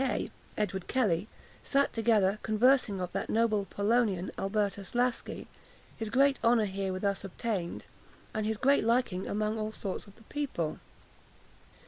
K. 0.03 0.31
[Edward 0.57 0.87
Kelly] 0.87 1.27
sat 1.63 1.93
together, 1.93 2.39
conversing 2.41 2.99
of 2.99 3.11
that 3.11 3.29
noble 3.29 3.67
Polonian 3.69 4.31
Albertus 4.35 4.95
Laski, 4.95 5.45
his 5.95 6.09
great 6.09 6.39
honour 6.43 6.65
here 6.65 6.91
with 6.91 7.03
us 7.03 7.23
obtained, 7.23 7.85
and 8.33 8.41
of 8.41 8.47
his 8.47 8.57
great 8.57 8.83
liking 8.83 9.27
among 9.27 9.59
all 9.59 9.71
sorts 9.71 10.07
of 10.07 10.15
the 10.15 10.23
people." 10.23 10.79